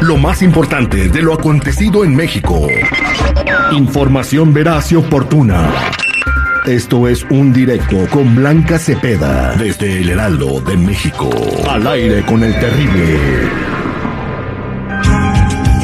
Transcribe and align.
Lo 0.00 0.16
más 0.16 0.40
importante 0.40 1.08
de 1.08 1.20
lo 1.20 1.34
acontecido 1.34 2.04
en 2.04 2.16
México. 2.16 2.66
Información 3.72 4.52
veraz 4.54 4.90
y 4.92 4.96
oportuna. 4.96 5.70
Esto 6.64 7.06
es 7.06 7.24
un 7.28 7.52
directo 7.52 8.06
con 8.08 8.34
Blanca 8.34 8.78
Cepeda 8.78 9.54
desde 9.56 10.00
el 10.00 10.08
Heraldo 10.08 10.60
de 10.62 10.76
México. 10.78 11.28
Al 11.68 11.86
aire 11.86 12.22
con 12.24 12.42
el 12.42 12.58
terrible. 12.58 13.18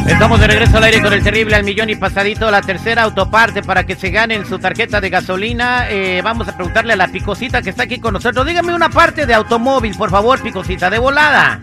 Estamos 0.09 0.41
de 0.41 0.47
regreso 0.47 0.79
al 0.79 0.85
aire 0.85 1.03
con 1.03 1.13
el 1.13 1.23
terrible 1.23 1.57
al 1.57 1.65
millón 1.65 1.91
y 1.91 1.97
pasadito, 1.97 2.51
la 2.51 2.63
tercera 2.63 3.03
autoparte 3.03 3.63
para 3.63 3.85
que 3.85 3.97
se 3.97 4.11
ganen 4.11 4.47
su 4.47 4.59
tarjeta 4.59 4.99
de 5.01 5.11
gasolina. 5.11 5.91
Eh, 5.91 6.23
vamos 6.25 6.49
a 6.49 6.57
preguntarle 6.57 6.95
a 6.95 6.97
la 6.97 7.09
picosita 7.09 7.61
que 7.61 7.71
está 7.71 7.83
aquí 7.83 7.99
con 7.99 8.15
nosotros. 8.15 8.47
Dígame 8.47 8.73
una 8.73 8.89
parte 8.89 9.27
de 9.27 9.35
automóvil, 9.35 9.95
por 9.95 10.11
favor, 10.11 10.41
picosita, 10.41 10.89
de 10.89 10.99
volada. 10.99 11.61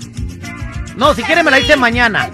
No, 0.95 1.13
si 1.13 1.23
quiere 1.23 1.43
me 1.43 1.52
la 1.52 1.57
dice 1.57 1.75
mañana. 1.75 2.29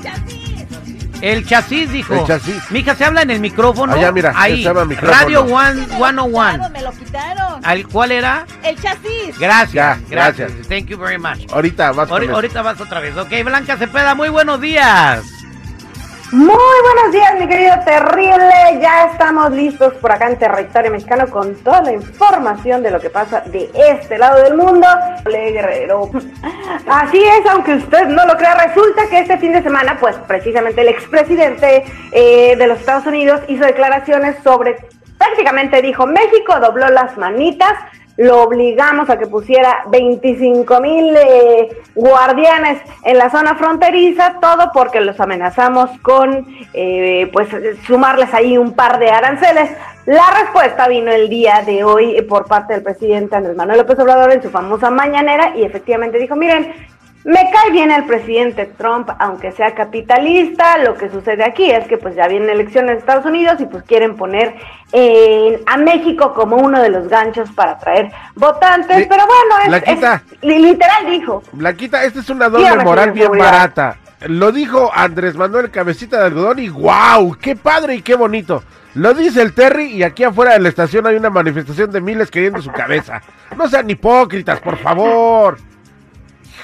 El 1.22 1.46
chasis, 1.46 1.92
dijo. 1.92 2.14
El 2.14 2.26
chasis. 2.26 2.72
Mija, 2.72 2.96
se 2.96 3.04
habla 3.04 3.24
en 3.24 3.32
el 3.32 3.42
micrófono. 3.42 3.94
Allá, 3.94 4.10
mira, 4.12 4.32
Ahí. 4.38 4.58
se 4.64 4.70
llama 4.70 4.86
micrófono. 4.86 5.20
Radio 5.20 5.42
One, 5.44 5.74
Me 5.76 5.82
lo 5.82 5.98
101. 5.98 6.30
quitaron, 6.30 6.72
me 6.72 6.82
lo 6.82 6.92
quitaron. 6.92 7.66
¿Al 7.66 7.88
cuál 7.88 8.12
era? 8.14 8.46
El 8.64 8.82
chasis. 8.82 9.38
Gracias, 9.38 9.74
Ya, 9.74 10.00
gracias. 10.10 10.52
gracias. 10.54 10.68
Thank 10.70 10.86
you 10.88 10.98
very 10.98 11.18
much. 11.20 11.52
Ahorita 11.52 11.92
vas 11.92 12.10
Ahorita, 12.10 12.34
ahorita 12.34 12.62
vas 12.62 12.80
otra 12.80 13.02
vez. 13.02 13.18
Ok, 13.18 13.30
Blanca 13.44 13.76
Cepeda, 13.76 14.16
muy 14.16 14.30
buenos 14.30 14.62
días. 14.62 15.24
Muy 16.32 16.48
buenos 16.84 17.12
días, 17.12 17.40
mi 17.40 17.48
querido 17.48 17.74
terrible. 17.84 18.80
Ya 18.80 19.06
estamos 19.06 19.52
listos 19.52 19.96
por 19.96 20.12
acá 20.12 20.30
en 20.30 20.38
Territorio 20.38 20.92
Mexicano 20.92 21.28
con 21.28 21.56
toda 21.64 21.82
la 21.82 21.94
información 21.94 22.84
de 22.84 22.92
lo 22.92 23.00
que 23.00 23.10
pasa 23.10 23.42
de 23.48 23.68
este 23.74 24.20
lado 24.20 24.44
del 24.44 24.56
mundo. 24.56 24.86
Guerrero. 25.26 26.12
Así 26.88 27.24
es, 27.24 27.50
aunque 27.50 27.74
usted 27.74 28.10
no 28.10 28.28
lo 28.28 28.38
crea, 28.38 28.54
resulta 28.68 29.10
que 29.10 29.22
este 29.22 29.40
fin 29.40 29.54
de 29.54 29.64
semana, 29.64 29.98
pues 30.00 30.18
precisamente 30.28 30.82
el 30.82 30.90
expresidente 30.90 31.84
eh, 32.12 32.56
de 32.56 32.68
los 32.68 32.80
Estados 32.80 33.08
Unidos 33.08 33.42
hizo 33.48 33.66
declaraciones 33.66 34.36
sobre, 34.44 34.78
prácticamente 35.18 35.82
dijo, 35.82 36.06
México 36.06 36.60
dobló 36.60 36.90
las 36.90 37.18
manitas 37.18 37.74
lo 38.20 38.44
obligamos 38.44 39.10
a 39.10 39.18
que 39.18 39.28
pusiera 39.28 39.84
25 39.90 40.82
mil 40.82 41.16
eh, 41.16 41.70
guardianes 41.96 42.82
en 43.06 43.18
la 43.18 43.30
zona 43.30 43.56
fronteriza, 43.56 44.40
todo 44.42 44.72
porque 44.74 45.00
los 45.00 45.18
amenazamos 45.22 45.90
con 46.02 46.46
eh, 46.74 47.30
pues 47.32 47.48
sumarles 47.88 48.34
ahí 48.34 48.58
un 48.58 48.74
par 48.74 49.00
de 49.00 49.10
aranceles. 49.10 49.72
La 50.06 50.26
respuesta 50.38 50.90
vino 50.90 51.12
el 51.12 51.30
día 51.30 51.64
de 51.66 51.86
hoy 51.86 52.22
por 52.24 52.46
parte 52.46 52.74
del 52.74 52.84
presidente 52.84 53.38
Andrés 53.38 53.56
Manuel 53.56 53.78
López 53.78 53.98
Obrador 54.00 54.34
en 54.34 54.44
su 54.44 54.50
famosa 54.50 54.90
mañanera 54.90 55.56
y 55.56 55.64
efectivamente 55.64 56.18
dijo, 56.18 56.36
miren, 56.36 56.74
me 57.26 57.36
cae 57.52 57.72
bien 57.72 57.92
el 57.92 58.06
presidente 58.06 58.66
Trump, 58.78 59.10
aunque 59.20 59.52
sea 59.52 59.76
capitalista. 59.76 60.78
Lo 60.80 60.96
que 60.96 61.10
sucede 61.10 61.44
aquí 61.44 61.70
es 61.70 61.88
que 61.88 61.98
pues 61.98 62.16
ya 62.16 62.28
vienen 62.28 62.50
elecciones 62.50 62.92
en 62.92 62.98
Estados 62.98 63.26
Unidos 63.26 63.60
y 63.60 63.66
pues 63.66 63.84
quieren 63.84 64.16
poner 64.16 64.56
eh, 64.94 65.62
a 65.68 65.78
México 65.78 66.34
como 66.34 66.56
uno 66.58 66.82
de 66.82 66.90
los 66.90 67.08
ganchos 67.08 67.52
para 67.52 67.72
atraer 67.74 68.12
votantes. 68.36 69.08
Pero 69.08 69.24
bueno, 69.26 69.82
es, 69.86 70.42
li- 70.42 70.60
literal 70.60 71.06
dijo. 71.10 71.44
Blanquita, 71.52 72.04
esta 72.04 72.20
es 72.22 72.30
una 72.30 72.50
doble 72.50 72.76
moral 72.84 73.12
bien 73.12 73.26
seguridad. 73.26 73.46
barata. 73.52 73.98
Lo 74.28 74.52
dijo 74.52 74.92
Andrés 74.94 75.36
Manuel 75.38 75.72
Cabecita 75.72 76.20
de 76.20 76.26
Algodón 76.26 76.60
y 76.60 76.68
wow, 76.70 77.38
qué 77.42 77.56
padre 77.56 77.96
y 77.96 78.02
qué 78.02 78.16
bonito. 78.16 78.64
Lo 78.96 79.14
dice 79.14 79.42
el 79.42 79.54
Terry 79.54 79.86
y 79.86 80.04
aquí 80.04 80.24
afuera 80.26 80.54
de 80.54 80.60
la 80.60 80.68
estación 80.70 81.06
hay 81.08 81.16
una 81.16 81.30
manifestación 81.30 81.92
de 81.92 82.02
miles 82.02 82.30
queriendo 82.32 82.62
su 82.62 82.72
cabeza. 82.72 83.22
No 83.56 83.68
sean 83.70 83.90
hipócritas, 83.90 84.60
por 84.60 84.78
favor. 84.78 85.58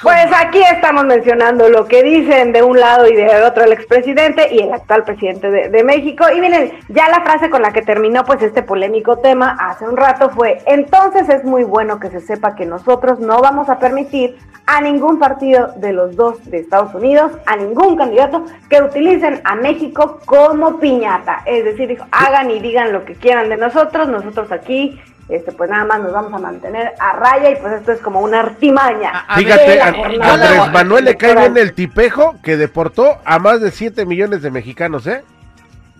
Pues 0.01 0.27
aquí 0.37 0.61
estamos 0.61 1.05
mencionando 1.05 1.69
lo 1.69 1.85
que 1.85 2.03
dicen 2.03 2.51
de 2.51 2.61
un 2.61 2.79
lado 2.79 3.07
y 3.07 3.15
de 3.15 3.43
otro 3.43 3.63
el 3.63 3.71
expresidente 3.71 4.53
y 4.53 4.59
el 4.59 4.73
actual 4.73 5.03
presidente 5.03 5.49
de, 5.49 5.83
México. 5.83 6.25
Y 6.35 6.41
miren, 6.41 6.73
ya 6.89 7.09
la 7.09 7.21
frase 7.21 7.49
con 7.49 7.61
la 7.61 7.71
que 7.71 7.81
terminó 7.81 8.25
pues 8.25 8.41
este 8.41 8.61
polémico 8.61 9.17
tema 9.17 9.57
hace 9.59 9.87
un 9.87 9.97
rato 9.97 10.29
fue, 10.29 10.61
entonces 10.65 11.29
es 11.29 11.43
muy 11.43 11.63
bueno 11.63 11.99
que 11.99 12.09
se 12.09 12.21
sepa 12.21 12.55
que 12.55 12.65
nosotros 12.65 13.19
no 13.19 13.39
vamos 13.41 13.69
a 13.69 13.79
permitir 13.79 14.37
a 14.65 14.81
ningún 14.81 15.19
partido 15.19 15.73
de 15.75 15.93
los 15.93 16.15
dos 16.15 16.43
de 16.49 16.59
Estados 16.59 16.93
Unidos, 16.95 17.31
a 17.45 17.55
ningún 17.55 17.95
candidato 17.95 18.45
que 18.69 18.81
utilicen 18.81 19.41
a 19.43 19.55
México 19.55 20.19
como 20.25 20.79
piñata. 20.79 21.43
Es 21.45 21.63
decir, 21.63 21.99
hagan 22.11 22.49
y 22.51 22.59
digan 22.59 22.91
lo 22.91 23.05
que 23.05 23.13
quieran 23.15 23.49
de 23.49 23.57
nosotros, 23.57 24.07
nosotros 24.07 24.51
aquí... 24.51 24.99
Este, 25.27 25.51
pues 25.53 25.69
nada 25.71 25.85
más 25.85 26.01
nos 26.01 26.13
vamos 26.13 26.33
a 26.33 26.37
mantener 26.37 26.93
a 26.99 27.13
raya 27.13 27.49
y 27.49 27.55
pues 27.55 27.73
esto 27.73 27.91
es 27.93 27.99
como 27.99 28.19
una 28.21 28.41
artimaña. 28.41 29.09
A- 29.09 29.33
a 29.33 29.37
Fíjate, 29.37 29.81
a- 29.81 29.87
Andrés 29.87 30.71
Manuel 30.71 31.05
le 31.05 31.17
cae 31.17 31.35
bien 31.35 31.57
el 31.57 31.73
tipejo 31.73 32.35
que 32.43 32.57
deportó 32.57 33.17
a 33.25 33.39
más 33.39 33.59
de 33.59 33.71
7 33.71 34.05
millones 34.05 34.43
de 34.43 34.51
mexicanos, 34.51 35.07
¿eh? 35.07 35.23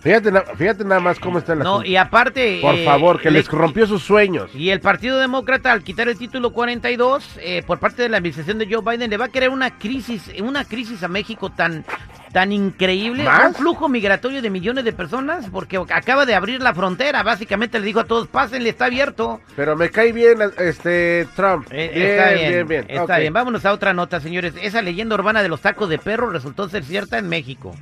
Fíjate, 0.00 0.30
fíjate 0.56 0.84
nada 0.84 1.00
más 1.00 1.18
cómo 1.18 1.40
está 1.40 1.56
la 1.56 1.64
No, 1.64 1.82
y 1.84 1.96
aparte. 1.96 2.60
Por 2.62 2.76
eh, 2.76 2.84
favor, 2.84 3.20
que 3.20 3.28
le- 3.32 3.38
les 3.40 3.48
rompió 3.48 3.88
sus 3.88 4.04
sueños. 4.04 4.54
Y 4.54 4.70
el 4.70 4.78
Partido 4.80 5.18
Demócrata, 5.18 5.72
al 5.72 5.82
quitar 5.82 6.06
el 6.08 6.16
título 6.16 6.52
42, 6.52 7.28
eh, 7.40 7.64
por 7.66 7.80
parte 7.80 8.02
de 8.02 8.08
la 8.10 8.18
administración 8.18 8.58
de 8.58 8.68
Joe 8.72 8.82
Biden, 8.96 9.10
le 9.10 9.16
va 9.16 9.24
a 9.24 9.28
crear 9.30 9.50
una 9.50 9.76
crisis, 9.76 10.30
una 10.40 10.64
crisis 10.64 11.02
a 11.02 11.08
México 11.08 11.50
tan, 11.50 11.84
tan 12.32 12.52
increíble, 12.52 13.24
¿Más? 13.24 13.48
un 13.48 13.54
flujo 13.54 13.88
migratorio 13.88 14.42
de 14.42 14.50
millones 14.50 14.84
de 14.84 14.92
personas, 14.92 15.46
porque 15.50 15.76
acaba 15.76 16.26
de 16.26 16.34
abrir 16.34 16.60
la 16.62 16.74
frontera, 16.74 17.22
básicamente 17.22 17.78
le 17.78 17.86
dijo 17.86 18.00
a 18.00 18.04
todos, 18.04 18.28
pásenle, 18.28 18.68
está 18.70 18.86
abierto. 18.86 19.40
Pero 19.54 19.76
me 19.76 19.90
cae 19.90 20.12
bien 20.12 20.38
este 20.58 21.26
Trump. 21.34 21.66
Eh, 21.70 21.90
bien, 21.94 22.06
está 22.08 22.30
bien, 22.32 22.50
bien, 22.50 22.68
bien. 22.68 22.86
está 22.88 23.14
Ok. 23.14 23.20
bien. 23.20 23.32
Vámonos 23.32 23.64
a 23.64 23.72
otra 23.72 23.92
nota, 23.92 24.20
señores. 24.20 24.54
Esa 24.60 24.82
leyenda 24.82 25.14
urbana 25.14 25.42
de 25.42 25.48
los 25.48 25.60
tacos 25.60 25.88
de 25.88 25.98
perro 25.98 26.30
resultó 26.30 26.68
ser 26.68 26.84
cierta 26.84 27.18
en 27.18 27.28
México. 27.28 27.74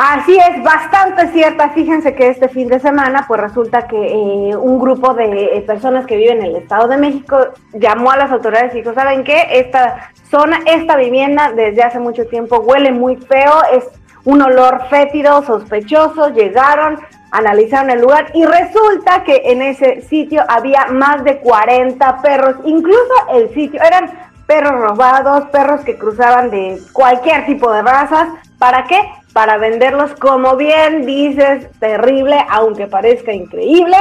Así 0.00 0.38
es, 0.38 0.62
bastante 0.62 1.26
cierta. 1.32 1.70
Fíjense 1.70 2.14
que 2.14 2.28
este 2.28 2.48
fin 2.48 2.68
de 2.68 2.78
semana, 2.78 3.24
pues 3.26 3.40
resulta 3.40 3.88
que 3.88 3.96
eh, 3.96 4.56
un 4.56 4.78
grupo 4.78 5.12
de 5.12 5.56
eh, 5.56 5.60
personas 5.62 6.06
que 6.06 6.14
viven 6.14 6.38
en 6.38 6.44
el 6.44 6.56
Estado 6.56 6.86
de 6.86 6.98
México 6.98 7.48
llamó 7.72 8.12
a 8.12 8.16
las 8.16 8.30
autoridades 8.30 8.72
y 8.74 8.78
dijo, 8.78 8.94
¿saben 8.94 9.24
qué? 9.24 9.48
Esta 9.50 10.12
zona, 10.30 10.60
esta 10.66 10.94
vivienda 10.94 11.50
desde 11.50 11.82
hace 11.82 11.98
mucho 11.98 12.28
tiempo 12.28 12.60
huele 12.60 12.92
muy 12.92 13.16
feo, 13.16 13.52
es 13.72 13.88
un 14.24 14.40
olor 14.40 14.86
fétido, 14.88 15.42
sospechoso. 15.42 16.28
Llegaron, 16.28 17.00
analizaron 17.32 17.90
el 17.90 18.00
lugar 18.00 18.30
y 18.34 18.44
resulta 18.44 19.24
que 19.24 19.42
en 19.46 19.62
ese 19.62 20.02
sitio 20.02 20.44
había 20.48 20.86
más 20.92 21.24
de 21.24 21.40
40 21.40 22.22
perros, 22.22 22.54
incluso 22.64 23.14
el 23.34 23.52
sitio, 23.52 23.82
eran 23.82 24.12
perros 24.46 24.80
robados, 24.80 25.46
perros 25.46 25.80
que 25.80 25.98
cruzaban 25.98 26.50
de 26.52 26.78
cualquier 26.92 27.46
tipo 27.46 27.72
de 27.72 27.82
razas. 27.82 28.28
¿Para 28.60 28.84
qué? 28.84 29.00
Para 29.38 29.56
venderlos 29.56 30.10
como 30.14 30.56
bien 30.56 31.06
dices, 31.06 31.68
terrible, 31.78 32.44
aunque 32.50 32.88
parezca 32.88 33.32
increíble, 33.32 33.96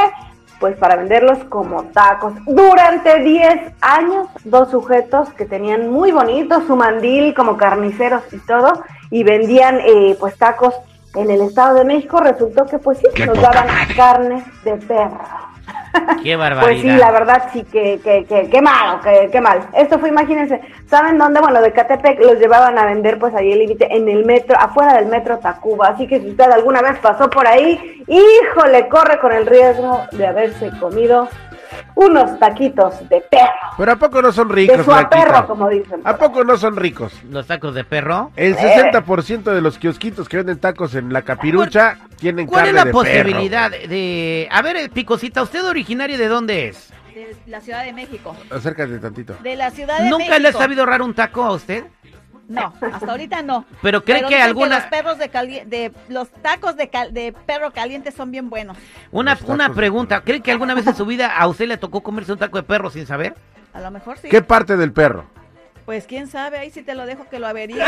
pues 0.59 0.75
para 0.77 0.95
venderlos 0.95 1.37
como 1.43 1.83
tacos. 1.83 2.33
Durante 2.47 3.19
10 3.19 3.73
años, 3.81 4.29
dos 4.45 4.71
sujetos 4.71 5.29
que 5.33 5.45
tenían 5.45 5.91
muy 5.91 6.11
bonitos 6.11 6.63
su 6.65 6.75
mandil 6.75 7.35
como 7.35 7.55
carniceros 7.55 8.23
y 8.31 8.39
todo, 8.47 8.81
y 9.11 9.23
vendían 9.23 9.79
eh, 9.85 10.17
pues 10.19 10.35
tacos 10.39 10.73
en 11.13 11.29
el 11.29 11.41
Estado 11.41 11.75
de 11.75 11.85
México, 11.85 12.17
resultó 12.19 12.65
que 12.65 12.79
pues 12.79 12.97
sí, 12.97 13.23
nos 13.23 13.39
daban 13.39 13.67
carne 13.95 14.43
de 14.63 14.75
perro. 14.77 15.19
Qué 16.23 16.35
barbaridad. 16.35 16.67
Pues 16.67 16.81
sí, 16.81 16.87
la 16.87 17.11
verdad 17.11 17.49
sí, 17.53 17.63
que, 17.63 17.99
que, 18.03 18.25
que, 18.25 18.49
que 18.49 18.61
malo, 18.61 18.99
que, 19.01 19.29
que 19.31 19.41
mal. 19.41 19.59
Esto 19.73 19.99
fue, 19.99 20.09
imagínense, 20.09 20.59
¿saben 20.87 21.17
dónde? 21.17 21.39
Bueno, 21.39 21.61
de 21.61 21.71
Catepec 21.71 22.19
los 22.19 22.39
llevaban 22.39 22.77
a 22.77 22.85
vender 22.85 23.17
pues 23.19 23.33
ahí 23.35 23.51
el 23.51 23.59
límite 23.59 23.87
en 23.95 24.07
el 24.09 24.25
metro, 24.25 24.57
afuera 24.59 24.93
del 24.95 25.05
metro 25.07 25.37
Tacuba. 25.39 25.87
Así 25.89 26.07
que 26.07 26.19
si 26.19 26.29
usted 26.31 26.51
alguna 26.51 26.81
vez 26.81 26.97
pasó 26.99 27.29
por 27.29 27.47
ahí, 27.47 28.03
híjole, 28.07 28.87
corre 28.89 29.19
con 29.19 29.31
el 29.31 29.45
riesgo 29.45 30.01
de 30.11 30.27
haberse 30.27 30.71
comido 30.79 31.27
unos 31.95 32.37
taquitos 32.39 33.07
de 33.09 33.21
perro. 33.21 33.51
Pero 33.77 33.91
¿a 33.91 33.95
poco 33.95 34.21
no 34.21 34.31
son 34.31 34.47
De 34.49 34.53
ricos, 34.55 34.85
su 34.85 34.91
a 34.91 34.97
Blanquita? 34.99 35.25
perro, 35.25 35.47
como 35.47 35.69
dicen. 35.69 36.01
¿A 36.03 36.15
poco 36.15 36.43
no 36.43 36.57
son 36.57 36.75
ricos? 36.75 37.13
Los 37.29 37.47
tacos 37.47 37.73
de 37.73 37.83
perro. 37.83 38.31
El 38.35 38.53
Eh. 38.53 38.91
60% 38.93 39.43
de 39.51 39.61
los 39.61 39.77
kiosquitos 39.77 40.29
que 40.29 40.37
venden 40.37 40.59
tacos 40.59 40.95
en 40.95 41.11
la 41.11 41.23
capirucha 41.23 41.97
tienen 42.17 42.47
¿Cuál 42.47 42.65
carne 42.65 42.69
es 42.69 42.75
la 42.75 42.85
de 42.85 42.91
posibilidad 42.91 43.71
de... 43.71 44.47
A 44.51 44.61
ver, 44.61 44.75
eh, 44.77 44.89
Picosita, 44.89 45.41
¿usted 45.41 45.65
originario 45.65 46.17
de 46.17 46.27
dónde 46.27 46.67
es? 46.67 46.89
De 47.13 47.35
la 47.47 47.61
Ciudad 47.61 47.83
de 47.83 47.93
México. 47.93 48.35
Acércate 48.49 48.99
tantito. 48.99 49.35
De 49.41 49.55
la 49.55 49.71
Ciudad 49.71 49.97
de 49.97 50.03
México. 50.03 50.19
¿Nunca 50.19 50.39
le 50.39 50.47
ha 50.49 50.53
sabido 50.53 50.81
ahorrar 50.81 51.01
un 51.01 51.13
taco 51.13 51.43
a 51.43 51.51
usted? 51.53 51.83
No, 52.47 52.73
hasta 52.93 53.11
ahorita 53.11 53.41
no. 53.41 53.65
Pero 53.81 54.03
cree 54.03 54.21
que 54.21 54.27
dicen 54.27 54.41
alguna... 54.41 54.79
los 54.79 54.87
perros 54.87 55.17
de, 55.17 55.29
cali- 55.29 55.63
de 55.65 55.91
los 56.09 56.29
tacos 56.29 56.77
de, 56.77 56.89
cal- 56.89 57.13
de 57.13 57.33
perro 57.45 57.71
caliente 57.71 58.11
son 58.11 58.31
bien 58.31 58.49
buenos. 58.49 58.77
Una, 59.11 59.37
una 59.47 59.73
pregunta, 59.73 60.21
¿cree 60.21 60.41
que 60.41 60.51
alguna 60.51 60.73
vez 60.73 60.87
en 60.87 60.95
su 60.95 61.05
vida 61.05 61.35
a 61.37 61.47
usted 61.47 61.67
le 61.67 61.77
tocó 61.77 62.01
comerse 62.01 62.31
un 62.31 62.37
taco 62.39 62.57
de 62.57 62.63
perro 62.63 62.89
sin 62.89 63.05
saber? 63.05 63.35
A 63.73 63.81
lo 63.81 63.91
mejor 63.91 64.17
sí. 64.17 64.29
¿Qué 64.29 64.41
parte 64.41 64.77
del 64.77 64.93
perro? 64.93 65.25
Pues 65.87 66.05
quién 66.05 66.27
sabe, 66.27 66.57
ahí 66.59 66.69
sí 66.69 66.81
te 66.83 66.93
lo 66.95 67.05
dejo 67.05 67.29
que 67.29 67.39
lo 67.39 67.47
averigües. 67.47 67.87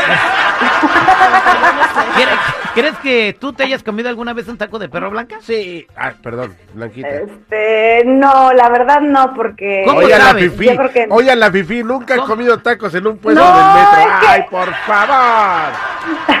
¿Quieres- 2.16 2.38
¿Crees 2.72 2.96
que 3.02 3.36
tú 3.38 3.52
te 3.52 3.64
hayas 3.64 3.82
comido 3.82 4.08
alguna 4.08 4.32
vez 4.32 4.48
un 4.48 4.56
taco 4.56 4.78
de 4.78 4.88
perro 4.88 5.10
blanca? 5.10 5.36
Sí. 5.42 5.86
Ah, 5.96 6.12
perdón, 6.22 6.56
Blanquita. 6.72 7.08
Este, 7.10 8.04
no, 8.06 8.54
la 8.54 8.70
verdad 8.70 9.02
no, 9.02 9.34
porque... 9.34 9.82
¿Cómo 9.86 9.98
Oye, 9.98 10.16
la 10.16 10.32
fifí, 10.34 10.64
Yo 10.64 10.76
creo 10.76 10.90
que- 10.90 11.06
oye, 11.10 11.30
a 11.30 11.36
la 11.36 11.50
fifí, 11.52 11.82
nunca 11.84 12.14
he 12.14 12.18
comido 12.20 12.56
tacos 12.60 12.94
en 12.94 13.06
un 13.06 13.18
puesto 13.18 13.38
No, 13.44 13.46
del 13.54 13.64
metro. 13.74 14.00
es 14.00 14.06
que- 14.20 14.26
Ay, 14.28 14.46
por 14.50 14.74
favor. 14.74 15.72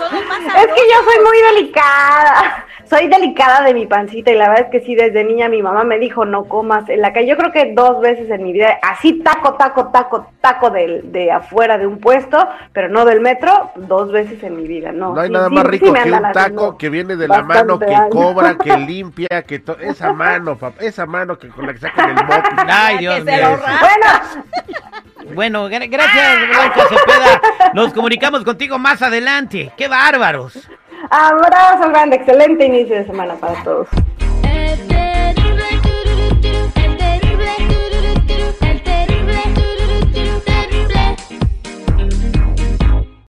Es 0.00 0.66
que 0.66 0.80
yo 0.80 1.04
soy 1.04 1.24
muy 1.24 1.38
delicada. 1.54 2.64
Soy 2.90 3.06
delicada 3.06 3.62
de 3.62 3.72
mi 3.72 3.86
pancita 3.86 4.32
y 4.32 4.34
la 4.34 4.48
verdad 4.48 4.64
es 4.66 4.70
que 4.72 4.84
sí, 4.84 4.96
desde 4.96 5.22
niña 5.22 5.48
mi 5.48 5.62
mamá 5.62 5.84
me 5.84 5.96
dijo 6.00 6.24
no 6.24 6.46
comas 6.46 6.88
en 6.88 7.00
la 7.00 7.12
calle. 7.12 7.28
Yo 7.28 7.36
creo 7.36 7.52
que 7.52 7.72
dos 7.72 8.00
veces 8.00 8.28
en 8.30 8.42
mi 8.42 8.52
vida, 8.52 8.80
así 8.82 9.20
taco, 9.22 9.54
taco, 9.54 9.90
taco, 9.92 10.32
taco 10.40 10.70
del, 10.70 11.12
de 11.12 11.30
afuera 11.30 11.78
de 11.78 11.86
un 11.86 12.00
puesto, 12.00 12.48
pero 12.72 12.88
no 12.88 13.04
del 13.04 13.20
metro, 13.20 13.70
dos 13.76 14.10
veces 14.10 14.42
en 14.42 14.56
mi 14.56 14.66
vida. 14.66 14.90
No, 14.90 15.14
No 15.14 15.20
hay 15.20 15.28
sí, 15.28 15.32
nada 15.34 15.48
sí, 15.48 15.54
más 15.54 15.64
rico 15.66 15.92
que 15.92 16.10
un 16.12 16.32
taco 16.32 16.76
que 16.76 16.88
viene 16.88 17.14
de 17.14 17.28
la 17.28 17.42
mano, 17.42 17.78
que 17.78 17.86
daño. 17.86 18.08
cobra, 18.10 18.56
que 18.58 18.76
limpia, 18.78 19.42
que 19.46 19.60
to- 19.60 19.78
esa 19.78 20.12
mano, 20.12 20.56
papá, 20.58 20.82
esa 20.82 21.06
mano 21.06 21.38
que 21.38 21.48
con 21.48 21.66
la 21.66 21.72
que 21.74 21.78
sacan 21.78 22.10
el 22.10 22.16
moco. 22.26 22.42
Ay, 22.66 22.98
Dios 22.98 23.24
mío. 23.24 23.58
Bueno, 25.22 25.34
Bueno, 25.34 25.68
gra- 25.68 25.88
gracias, 25.88 26.48
Blanca 26.48 26.82
Cepeda. 26.88 27.40
Nos 27.72 27.92
comunicamos 27.92 28.42
contigo 28.42 28.78
más 28.78 29.00
adelante. 29.00 29.70
¡Qué 29.76 29.86
bárbaros! 29.86 30.68
Abrazo 31.10 31.88
grande, 31.90 32.16
excelente 32.16 32.64
inicio 32.64 32.96
de 32.96 33.04
semana 33.04 33.34
para 33.34 33.62
todos. 33.64 33.88